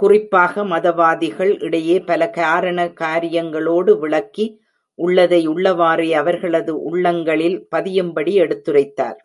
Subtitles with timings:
[0.00, 4.46] குறிப்பாக மதவாதிகள் இடையே பல காரண காரியங்களோடு விளக்கி,
[4.98, 9.20] உள்ளதை உள்ளவாறே அவர்களது உள்ளங்களிலே பதியும்படி எடுத்துரைத்தார்.